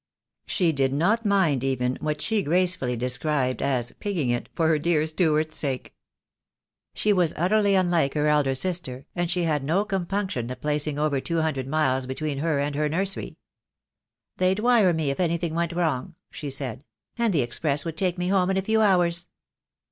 [0.47, 5.05] She did not mind even what she gracefully described as "pigging it," for her dear
[5.05, 5.93] Stuart's sake.
[6.95, 11.21] She was utterly unlike her elder sister, and she had no compunction at placing over
[11.21, 13.37] two hundred miles between her and her nursery.
[14.37, 16.83] "They'd wire for me if anything went wrong," she said,
[17.19, 19.27] "and the express would take me home in a few hours."